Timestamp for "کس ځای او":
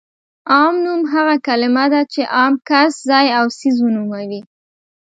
2.69-3.45